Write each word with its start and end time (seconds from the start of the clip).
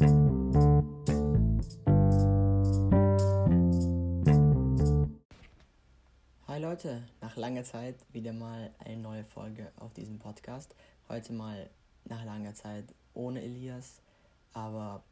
Hi 0.00 0.06
Leute, 6.58 7.02
nach 7.20 7.36
langer 7.36 7.64
Zeit 7.64 7.96
wieder 8.10 8.32
mal 8.32 8.70
eine 8.78 8.96
neue 8.96 9.24
Folge 9.24 9.70
auf 9.76 9.92
diesem 9.92 10.18
Podcast. 10.18 10.74
Heute 11.10 11.34
mal 11.34 11.68
nach 12.06 12.24
langer 12.24 12.54
Zeit 12.54 12.94
ohne 13.12 13.42
Elias, 13.42 14.00
aber 14.54 15.02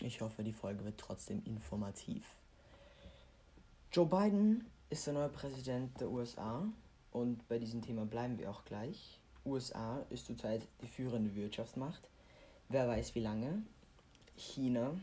ich 0.00 0.22
hoffe, 0.22 0.42
die 0.42 0.54
Folge 0.54 0.82
wird 0.82 0.98
trotzdem 0.98 1.42
informativ. 1.44 2.24
Joe 3.92 4.06
Biden 4.06 4.64
ist 4.88 5.06
der 5.06 5.12
neue 5.12 5.28
Präsident 5.28 6.00
der 6.00 6.08
USA 6.08 6.66
und 7.10 7.46
bei 7.48 7.58
diesem 7.58 7.82
Thema 7.82 8.06
bleiben 8.06 8.38
wir 8.38 8.50
auch 8.50 8.64
gleich. 8.64 9.20
USA 9.44 10.06
ist 10.08 10.24
zurzeit 10.24 10.66
die 10.80 10.88
führende 10.88 11.34
Wirtschaftsmacht. 11.34 12.08
Wer 12.70 12.88
weiß 12.88 13.14
wie 13.14 13.20
lange. 13.20 13.62
China 14.38 14.94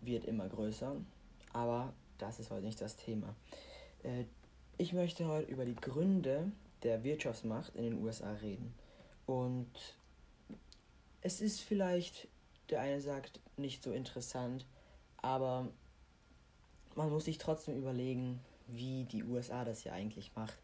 wird 0.00 0.24
immer 0.24 0.48
größer, 0.48 0.94
aber 1.52 1.92
das 2.18 2.38
ist 2.38 2.50
heute 2.50 2.66
nicht 2.66 2.80
das 2.80 2.96
Thema. 2.96 3.34
Äh, 4.02 4.24
ich 4.78 4.92
möchte 4.92 5.26
heute 5.26 5.50
über 5.50 5.64
die 5.64 5.76
Gründe 5.76 6.50
der 6.82 7.04
Wirtschaftsmacht 7.04 7.74
in 7.76 7.84
den 7.84 8.02
USA 8.02 8.32
reden. 8.34 8.74
Und 9.26 9.70
es 11.20 11.40
ist 11.40 11.60
vielleicht, 11.60 12.28
der 12.70 12.80
eine 12.80 13.00
sagt, 13.00 13.40
nicht 13.56 13.82
so 13.82 13.92
interessant, 13.92 14.66
aber 15.18 15.68
man 16.94 17.10
muss 17.10 17.26
sich 17.26 17.38
trotzdem 17.38 17.76
überlegen, 17.76 18.40
wie 18.66 19.04
die 19.04 19.24
USA 19.24 19.64
das 19.64 19.84
ja 19.84 19.92
eigentlich 19.92 20.32
macht. 20.34 20.58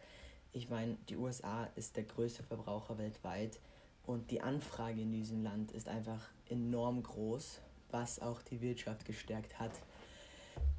Ich 0.53 0.69
meine, 0.69 0.97
die 1.09 1.17
USA 1.17 1.69
ist 1.77 1.97
der 1.97 2.05
größte 2.05 2.43
Verbraucher 2.43 2.99
weltweit 2.99 3.59
und 4.09 4.31
die 4.31 4.41
Anfrage 4.41 5.03
in 5.03 5.13
diesem 5.13 5.43
Land 5.43 5.71
ist 5.73 5.87
einfach 5.87 6.31
enorm 6.49 7.03
groß, 7.03 7.61
was 7.91 8.21
auch 8.21 8.41
die 8.41 8.63
Wirtschaft 8.63 9.05
gestärkt 9.05 9.59
hat. 9.61 9.73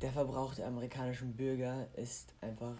Der 0.01 0.11
Verbrauch 0.11 0.55
der 0.55 0.65
amerikanischen 0.65 1.35
Bürger 1.35 1.87
ist 1.95 2.33
einfach 2.41 2.73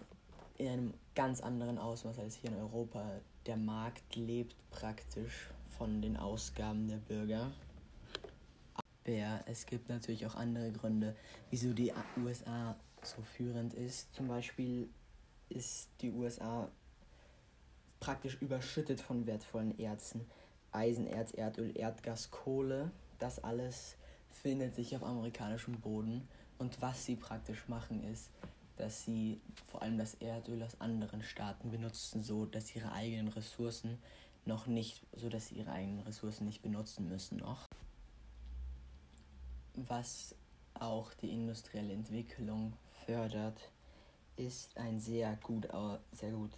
in 0.58 0.68
einem 0.68 0.94
ganz 1.14 1.40
anderen 1.40 1.78
Ausmaß 1.78 2.18
als 2.18 2.34
hier 2.34 2.50
in 2.50 2.56
Europa. 2.56 3.20
Der 3.46 3.56
Markt 3.56 4.16
lebt 4.16 4.56
praktisch 4.72 5.50
von 5.78 6.02
den 6.02 6.16
Ausgaben 6.16 6.88
der 6.88 6.96
Bürger. 6.96 7.52
Aber 8.74 9.40
es 9.46 9.66
gibt 9.66 9.88
natürlich 9.88 10.26
auch 10.26 10.34
andere 10.34 10.72
Gründe, 10.72 11.14
wieso 11.50 11.72
die 11.72 11.92
USA 12.16 12.74
so 13.02 13.22
führend 13.22 13.72
ist. 13.74 14.12
Zum 14.12 14.26
Beispiel 14.26 14.88
ist 15.48 15.90
die 16.00 16.10
USA 16.10 16.68
praktisch 18.00 18.38
überschüttet 18.40 19.00
von 19.00 19.26
wertvollen 19.26 19.78
Erzen. 19.78 20.26
Eisen, 20.72 21.06
Erz, 21.06 21.32
Erdöl, 21.32 21.76
Erdgas, 21.76 22.30
Kohle, 22.30 22.90
das 23.18 23.42
alles 23.42 23.96
findet 24.30 24.74
sich 24.74 24.96
auf 24.96 25.02
amerikanischem 25.02 25.80
Boden. 25.80 26.26
Und 26.58 26.80
was 26.80 27.04
sie 27.04 27.16
praktisch 27.16 27.68
machen 27.68 28.04
ist, 28.04 28.30
dass 28.76 29.04
sie 29.04 29.40
vor 29.66 29.82
allem 29.82 29.98
das 29.98 30.14
Erdöl 30.14 30.62
aus 30.62 30.80
anderen 30.80 31.22
Staaten 31.22 31.70
benutzen, 31.70 32.22
so 32.22 32.46
dass 32.46 32.74
ihre 32.74 32.92
eigenen 32.92 33.28
Ressourcen 33.28 33.98
noch 34.46 34.66
nicht, 34.66 35.02
so 35.14 35.28
dass 35.28 35.48
sie 35.48 35.56
ihre 35.56 35.72
eigenen 35.72 36.00
Ressourcen 36.00 36.46
nicht 36.46 36.62
benutzen 36.62 37.08
müssen 37.08 37.38
noch. 37.38 37.68
Was 39.74 40.34
auch 40.74 41.12
die 41.14 41.30
industrielle 41.30 41.92
Entwicklung 41.92 42.72
fördert, 43.04 43.70
ist 44.36 44.76
ein 44.78 44.98
sehr 44.98 45.36
gut, 45.42 45.68
sehr 46.12 46.32
gut 46.32 46.50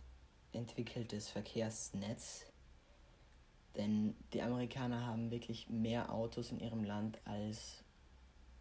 entwickeltes 0.53 1.28
Verkehrsnetz. 1.28 2.47
Denn 3.77 4.14
die 4.33 4.42
Amerikaner 4.42 5.06
haben 5.06 5.31
wirklich 5.31 5.69
mehr 5.70 6.12
Autos 6.12 6.50
in 6.50 6.61
ihrem 6.61 6.84
Land 6.84 7.19
als 7.25 7.83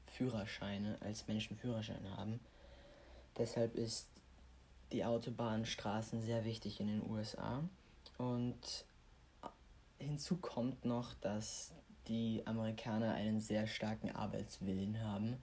Führerscheine, 0.07 0.97
als 1.01 1.27
Menschen 1.27 1.57
Führerscheine 1.57 2.15
haben. 2.15 2.39
Deshalb 3.37 3.75
ist 3.75 4.07
die 4.91 5.05
Autobahnstraßen 5.05 6.21
sehr 6.21 6.45
wichtig 6.45 6.79
in 6.79 6.87
den 6.87 7.09
USA. 7.09 7.63
Und 8.17 8.85
hinzu 9.99 10.37
kommt 10.37 10.85
noch, 10.85 11.13
dass 11.15 11.73
die 12.07 12.41
Amerikaner 12.45 13.13
einen 13.13 13.39
sehr 13.39 13.67
starken 13.67 14.11
Arbeitswillen 14.11 15.01
haben. 15.01 15.37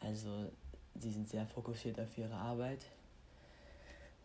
Also 0.00 0.50
sie 0.94 1.10
sind 1.10 1.28
sehr 1.28 1.46
fokussiert 1.46 1.98
auf 2.00 2.16
ihre 2.16 2.34
Arbeit. 2.34 2.80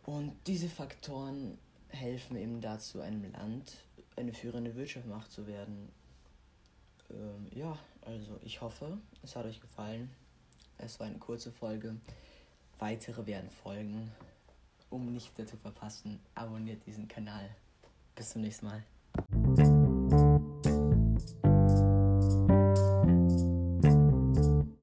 Und 0.04 0.34
diese 0.46 0.68
Faktoren 0.68 1.58
helfen 1.88 2.36
eben 2.36 2.60
dazu, 2.60 3.00
einem 3.00 3.30
Land 3.32 3.78
eine 4.16 4.32
führende 4.32 4.74
Wirtschaftsmacht 4.74 5.30
zu 5.30 5.46
werden. 5.46 5.90
Ähm, 7.10 7.46
ja, 7.54 7.78
also 8.02 8.38
ich 8.42 8.60
hoffe, 8.60 8.98
es 9.22 9.36
hat 9.36 9.46
euch 9.46 9.60
gefallen. 9.60 10.10
Es 10.78 10.98
war 11.00 11.06
eine 11.06 11.18
kurze 11.18 11.50
Folge. 11.52 11.96
Weitere 12.78 13.26
werden 13.26 13.50
folgen. 13.50 14.12
Um 14.90 15.12
nichts 15.12 15.36
mehr 15.36 15.46
zu 15.46 15.56
verpassen, 15.56 16.20
abonniert 16.34 16.86
diesen 16.86 17.08
Kanal. 17.08 17.50
Bis 18.14 18.30
zum 18.30 18.42
nächsten 18.42 18.66
Mal. 18.66 18.84